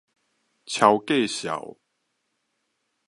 [0.65, 1.77] 撨價數